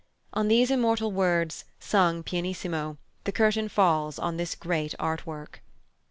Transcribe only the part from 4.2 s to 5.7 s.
this great art work.